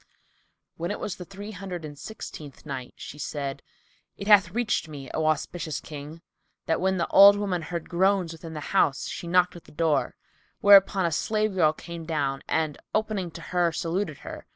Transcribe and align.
When 0.77 0.89
it 0.89 0.99
was 0.99 1.17
the 1.17 1.25
Three 1.25 1.51
Hundred 1.51 1.85
and 1.85 1.95
Sixteenth 1.95 2.65
Night, 2.65 2.95
She 2.97 3.19
said, 3.19 3.61
It 4.17 4.25
hath 4.25 4.49
reached 4.49 4.87
me, 4.87 5.11
O 5.13 5.27
auspicious 5.27 5.79
King, 5.79 6.23
that 6.65 6.81
when 6.81 6.97
the 6.97 7.05
old 7.09 7.35
woman 7.35 7.61
heard 7.61 7.87
groans 7.87 8.31
within 8.31 8.55
the 8.55 8.61
house, 8.73 9.07
she 9.07 9.27
knocked 9.27 9.55
at 9.55 9.65
the 9.65 9.71
door, 9.71 10.15
whereupon 10.59 11.05
a 11.05 11.11
slave 11.11 11.53
girl 11.53 11.71
came 11.71 12.05
down 12.07 12.41
and 12.47 12.79
opening 12.95 13.29
to 13.29 13.41
her, 13.53 13.71
saluted 13.71 14.17
her. 14.25 14.47